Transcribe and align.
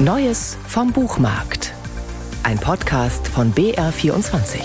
Neues 0.00 0.56
vom 0.68 0.92
Buchmarkt. 0.92 1.74
Ein 2.44 2.60
Podcast 2.60 3.26
von 3.26 3.52
BR24. 3.52 4.60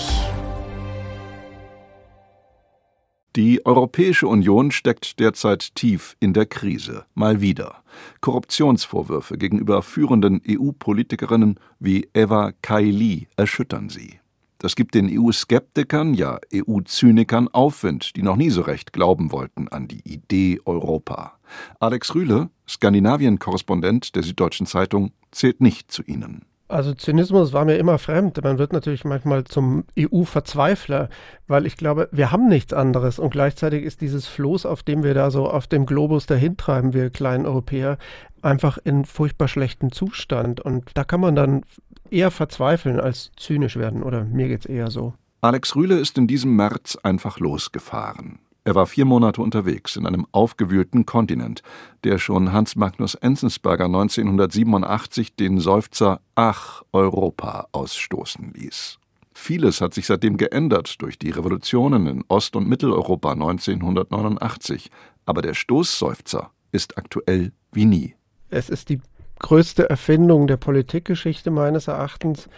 Die 3.34 3.66
Europäische 3.66 4.28
Union 4.28 4.70
steckt 4.70 5.18
derzeit 5.18 5.74
tief 5.74 6.16
in 6.20 6.34
der 6.34 6.46
Krise. 6.46 7.06
Mal 7.14 7.40
wieder. 7.40 7.82
Korruptionsvorwürfe 8.20 9.36
gegenüber 9.36 9.82
führenden 9.82 10.40
EU-Politikerinnen 10.48 11.58
wie 11.80 12.08
Eva 12.14 12.52
Kaili 12.62 13.26
erschüttern 13.36 13.88
sie. 13.88 14.20
Das 14.58 14.76
gibt 14.76 14.94
den 14.94 15.10
EU-Skeptikern, 15.10 16.14
ja 16.14 16.38
EU-Zynikern 16.54 17.48
Aufwind, 17.48 18.16
die 18.16 18.22
noch 18.22 18.36
nie 18.36 18.50
so 18.50 18.62
recht 18.62 18.92
glauben 18.92 19.32
wollten 19.32 19.68
an 19.68 19.88
die 19.88 20.00
Idee 20.04 20.60
Europa. 20.64 21.38
Alex 21.80 22.14
Rühle, 22.14 22.50
Skandinavien-Korrespondent 22.68 24.14
der 24.14 24.22
Süddeutschen 24.22 24.66
Zeitung, 24.66 25.12
zählt 25.30 25.60
nicht 25.60 25.90
zu 25.90 26.02
ihnen. 26.04 26.46
Also 26.66 26.94
Zynismus 26.94 27.52
war 27.52 27.64
mir 27.64 27.76
immer 27.76 27.98
fremd. 27.98 28.42
Man 28.42 28.58
wird 28.58 28.72
natürlich 28.72 29.04
manchmal 29.04 29.44
zum 29.44 29.84
EU-Verzweifler, 29.98 31.10
weil 31.46 31.66
ich 31.66 31.76
glaube, 31.76 32.08
wir 32.10 32.32
haben 32.32 32.48
nichts 32.48 32.72
anderes 32.72 33.18
und 33.18 33.30
gleichzeitig 33.30 33.84
ist 33.84 34.00
dieses 34.00 34.26
Floß, 34.26 34.64
auf 34.64 34.82
dem 34.82 35.02
wir 35.02 35.12
da 35.12 35.30
so 35.30 35.48
auf 35.48 35.66
dem 35.66 35.84
Globus 35.84 36.26
dahintreiben, 36.26 36.94
wir 36.94 37.10
kleinen 37.10 37.44
Europäer, 37.44 37.98
einfach 38.40 38.78
in 38.82 39.04
furchtbar 39.04 39.48
schlechten 39.48 39.92
Zustand. 39.92 40.60
Und 40.60 40.90
da 40.94 41.04
kann 41.04 41.20
man 41.20 41.36
dann 41.36 41.62
eher 42.10 42.30
verzweifeln 42.30 42.98
als 42.98 43.30
zynisch 43.36 43.76
werden, 43.76 44.02
oder 44.02 44.24
mir 44.24 44.48
geht's 44.48 44.66
eher 44.66 44.90
so. 44.90 45.14
Alex 45.42 45.76
Rühle 45.76 45.98
ist 45.98 46.16
in 46.16 46.26
diesem 46.26 46.56
März 46.56 46.96
einfach 47.02 47.38
losgefahren. 47.38 48.38
Er 48.66 48.74
war 48.74 48.86
vier 48.86 49.04
Monate 49.04 49.42
unterwegs 49.42 49.96
in 49.96 50.06
einem 50.06 50.26
aufgewühlten 50.32 51.04
Kontinent, 51.04 51.62
der 52.02 52.18
schon 52.18 52.52
Hans 52.52 52.76
Magnus 52.76 53.14
Enzensberger 53.14 53.84
1987 53.84 55.36
den 55.36 55.60
Seufzer 55.60 56.22
Ach 56.34 56.82
Europa 56.92 57.68
ausstoßen 57.72 58.54
ließ. 58.54 58.98
Vieles 59.34 59.82
hat 59.82 59.92
sich 59.92 60.06
seitdem 60.06 60.38
geändert 60.38 61.02
durch 61.02 61.18
die 61.18 61.28
Revolutionen 61.28 62.06
in 62.06 62.24
Ost- 62.28 62.56
und 62.56 62.66
Mitteleuropa 62.66 63.32
1989, 63.32 64.90
aber 65.26 65.42
der 65.42 65.52
Stoßseufzer 65.52 66.50
ist 66.72 66.96
aktuell 66.96 67.52
wie 67.72 67.84
nie. 67.84 68.14
Es 68.48 68.70
ist 68.70 68.88
die 68.88 69.00
größte 69.40 69.90
Erfindung 69.90 70.46
der 70.46 70.56
Politikgeschichte 70.56 71.50
meines 71.50 71.88
Erachtens 71.88 72.48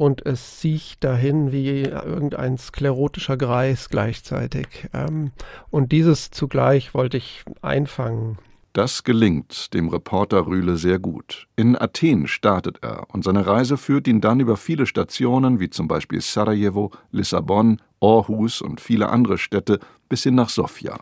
und 0.00 0.24
es 0.24 0.62
sieht 0.62 0.96
dahin 1.00 1.52
wie 1.52 1.82
irgendein 1.82 2.56
sklerotischer 2.56 3.36
Greis 3.36 3.90
gleichzeitig. 3.90 4.88
Ähm, 4.94 5.32
und 5.68 5.92
dieses 5.92 6.30
zugleich 6.30 6.94
wollte 6.94 7.18
ich 7.18 7.44
einfangen. 7.60 8.38
Das 8.72 9.04
gelingt 9.04 9.74
dem 9.74 9.90
Reporter 9.90 10.46
Rühle 10.46 10.78
sehr 10.78 10.98
gut. 10.98 11.48
In 11.54 11.76
Athen 11.76 12.28
startet 12.28 12.78
er 12.80 13.08
und 13.12 13.24
seine 13.24 13.46
Reise 13.46 13.76
führt 13.76 14.08
ihn 14.08 14.22
dann 14.22 14.40
über 14.40 14.56
viele 14.56 14.86
Stationen 14.86 15.60
wie 15.60 15.68
zum 15.68 15.86
Beispiel 15.86 16.22
Sarajevo, 16.22 16.92
Lissabon, 17.10 17.82
Aarhus 18.00 18.62
und 18.62 18.80
viele 18.80 19.10
andere 19.10 19.36
Städte 19.36 19.80
bis 20.08 20.22
hin 20.22 20.34
nach 20.34 20.48
Sofia. 20.48 20.98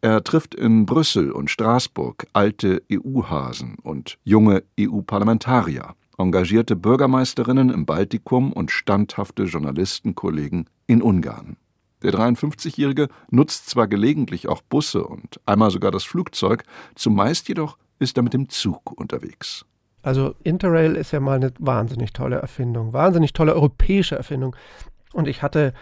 Er 0.00 0.24
trifft 0.24 0.56
in 0.56 0.86
Brüssel 0.86 1.30
und 1.30 1.50
Straßburg 1.50 2.26
alte 2.32 2.82
EU-Hasen 2.90 3.76
und 3.80 4.18
junge 4.24 4.64
EU-Parlamentarier 4.80 5.94
engagierte 6.18 6.76
Bürgermeisterinnen 6.76 7.70
im 7.70 7.86
Baltikum 7.86 8.52
und 8.52 8.70
standhafte 8.70 9.44
Journalistenkollegen 9.44 10.68
in 10.86 11.00
Ungarn. 11.00 11.56
Der 12.02 12.12
53-Jährige 12.12 13.08
nutzt 13.30 13.70
zwar 13.70 13.88
gelegentlich 13.88 14.48
auch 14.48 14.62
Busse 14.62 15.04
und 15.04 15.40
einmal 15.46 15.70
sogar 15.70 15.90
das 15.90 16.04
Flugzeug, 16.04 16.64
zumeist 16.94 17.48
jedoch 17.48 17.78
ist 17.98 18.16
er 18.16 18.22
mit 18.22 18.34
dem 18.34 18.48
Zug 18.48 18.92
unterwegs. 18.92 19.64
Also 20.02 20.34
Interrail 20.44 20.94
ist 20.94 21.12
ja 21.12 21.20
mal 21.20 21.36
eine 21.36 21.52
wahnsinnig 21.58 22.12
tolle 22.12 22.36
Erfindung, 22.36 22.92
wahnsinnig 22.92 23.32
tolle 23.32 23.54
europäische 23.54 24.16
Erfindung. 24.16 24.54
Und 25.12 25.26
ich 25.26 25.42
hatte 25.42 25.74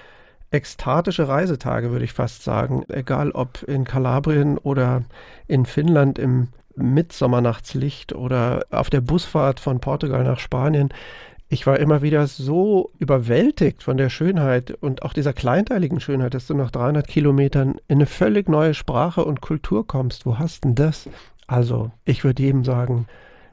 ekstatische 0.50 1.28
Reisetage, 1.28 1.90
würde 1.90 2.04
ich 2.04 2.12
fast 2.12 2.44
sagen, 2.44 2.84
egal 2.88 3.30
ob 3.32 3.62
in 3.64 3.84
Kalabrien 3.84 4.58
oder 4.58 5.02
in 5.46 5.66
Finnland 5.66 6.18
im 6.18 6.48
Mitsommernachtslicht 6.76 8.14
oder 8.14 8.64
auf 8.70 8.90
der 8.90 9.00
Busfahrt 9.00 9.60
von 9.60 9.80
Portugal 9.80 10.24
nach 10.24 10.38
Spanien. 10.38 10.90
Ich 11.48 11.66
war 11.66 11.78
immer 11.78 12.02
wieder 12.02 12.26
so 12.26 12.90
überwältigt 12.98 13.82
von 13.82 13.96
der 13.96 14.10
Schönheit 14.10 14.72
und 14.72 15.02
auch 15.02 15.12
dieser 15.12 15.32
kleinteiligen 15.32 16.00
Schönheit, 16.00 16.34
dass 16.34 16.48
du 16.48 16.54
nach 16.54 16.70
300 16.70 17.06
Kilometern 17.06 17.76
in 17.88 17.98
eine 17.98 18.06
völlig 18.06 18.48
neue 18.48 18.74
Sprache 18.74 19.24
und 19.24 19.40
Kultur 19.40 19.86
kommst. 19.86 20.26
Wo 20.26 20.38
hast 20.38 20.64
denn 20.64 20.74
das? 20.74 21.08
Also, 21.46 21.92
ich 22.04 22.24
würde 22.24 22.42
jedem 22.42 22.64
sagen, 22.64 23.06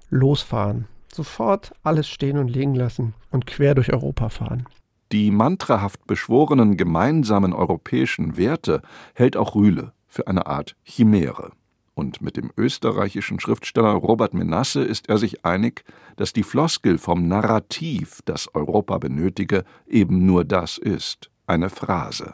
losfahren. 0.10 0.86
Sofort 1.14 1.74
alles 1.84 2.08
stehen 2.08 2.40
und 2.40 2.48
liegen 2.48 2.74
lassen 2.74 3.14
und 3.30 3.46
quer 3.46 3.76
durch 3.76 3.94
Europa 3.94 4.30
fahren. 4.30 4.66
Die 5.14 5.32
mantrahaft 5.32 6.06
beschworenen 6.08 6.76
gemeinsamen 6.76 7.54
europäischen 7.54 8.36
Werte 8.36 8.82
hält 9.14 9.38
auch 9.38 9.56
Rühle 9.56 9.94
für 10.08 10.28
eine 10.28 10.48
Art 10.48 10.76
Chimäre 10.84 11.52
und 11.96 12.22
mit 12.22 12.38
dem 12.38 12.52
österreichischen 12.58 13.40
Schriftsteller 13.40 13.92
Robert 13.92 14.34
Menasse 14.34 14.84
ist 14.84 15.10
er 15.10 15.18
sich 15.18 15.46
einig, 15.46 15.84
dass 16.16 16.34
die 16.34 16.44
Floskel 16.44 16.98
vom 16.98 17.28
Narrativ, 17.28 18.22
das 18.26 18.54
Europa 18.56 18.98
benötige, 18.98 19.64
eben 19.88 20.26
nur 20.26 20.44
das 20.46 20.78
ist, 20.78 21.30
eine 21.46 21.70
Phrase. 21.70 22.34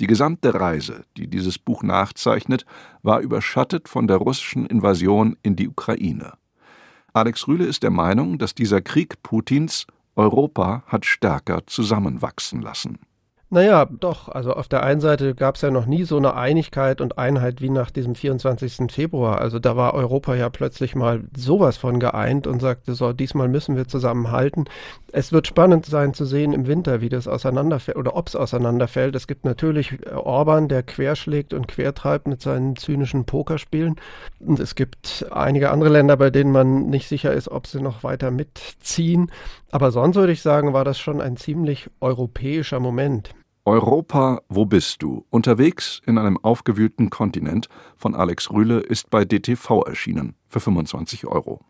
Die 0.00 0.06
gesamte 0.06 0.54
Reise, 0.54 1.04
die 1.16 1.28
dieses 1.28 1.58
Buch 1.58 1.82
nachzeichnet, 1.82 2.66
war 3.02 3.20
überschattet 3.20 3.88
von 3.88 4.06
der 4.06 4.18
russischen 4.18 4.66
Invasion 4.66 5.36
in 5.42 5.56
die 5.56 5.68
Ukraine. 5.68 6.32
Alex 7.12 7.48
Rühle 7.48 7.64
ist 7.64 7.82
der 7.82 7.90
Meinung, 7.90 8.36
dass 8.36 8.54
dieser 8.54 8.82
Krieg 8.82 9.22
Putins 9.22 9.86
Europa 10.16 10.82
hat 10.86 11.04
stärker 11.04 11.66
zusammenwachsen 11.66 12.62
lassen. 12.62 12.98
Naja, 13.48 13.84
doch. 13.84 14.28
Also 14.28 14.54
auf 14.54 14.66
der 14.66 14.82
einen 14.82 15.00
Seite 15.00 15.36
gab 15.36 15.54
es 15.54 15.60
ja 15.62 15.70
noch 15.70 15.86
nie 15.86 16.02
so 16.02 16.16
eine 16.16 16.34
Einigkeit 16.34 17.00
und 17.00 17.16
Einheit 17.16 17.60
wie 17.60 17.70
nach 17.70 17.92
diesem 17.92 18.16
24. 18.16 18.90
Februar. 18.90 19.40
Also 19.40 19.60
da 19.60 19.76
war 19.76 19.94
Europa 19.94 20.34
ja 20.34 20.48
plötzlich 20.48 20.96
mal 20.96 21.22
sowas 21.36 21.76
von 21.76 22.00
geeint 22.00 22.48
und 22.48 22.60
sagte, 22.60 22.94
so, 22.94 23.12
diesmal 23.12 23.46
müssen 23.46 23.76
wir 23.76 23.86
zusammenhalten. 23.86 24.64
Es 25.12 25.30
wird 25.30 25.46
spannend 25.46 25.86
sein 25.86 26.12
zu 26.12 26.24
sehen 26.24 26.52
im 26.52 26.66
Winter, 26.66 27.00
wie 27.00 27.08
das 27.08 27.28
auseinanderfällt 27.28 27.96
oder 27.96 28.16
ob 28.16 28.26
es 28.26 28.34
auseinanderfällt. 28.34 29.14
Es 29.14 29.28
gibt 29.28 29.44
natürlich 29.44 29.92
äh, 29.92 30.10
Orban, 30.14 30.66
der 30.66 30.82
querschlägt 30.82 31.54
und 31.54 31.68
quertreibt 31.68 32.26
mit 32.26 32.42
seinen 32.42 32.74
zynischen 32.74 33.26
Pokerspielen. 33.26 33.94
Und 34.40 34.58
es 34.58 34.74
gibt 34.74 35.24
einige 35.30 35.70
andere 35.70 35.90
Länder, 35.90 36.16
bei 36.16 36.30
denen 36.30 36.50
man 36.50 36.90
nicht 36.90 37.06
sicher 37.06 37.32
ist, 37.32 37.48
ob 37.48 37.68
sie 37.68 37.80
noch 37.80 38.02
weiter 38.02 38.32
mitziehen. 38.32 39.30
Aber 39.70 39.92
sonst 39.92 40.16
würde 40.16 40.32
ich 40.32 40.42
sagen, 40.42 40.72
war 40.72 40.84
das 40.84 40.98
schon 40.98 41.20
ein 41.20 41.36
ziemlich 41.36 41.88
europäischer 42.00 42.80
Moment. 42.80 43.35
Europa, 43.66 44.42
wo 44.48 44.64
bist 44.64 45.02
du? 45.02 45.26
Unterwegs 45.28 46.00
in 46.06 46.18
einem 46.18 46.38
aufgewühlten 46.38 47.10
Kontinent 47.10 47.68
von 47.96 48.14
Alex 48.14 48.52
Rühle 48.52 48.78
ist 48.78 49.10
bei 49.10 49.24
DTV 49.24 49.82
erschienen 49.82 50.36
für 50.48 50.60
25 50.60 51.26
Euro. 51.26 51.60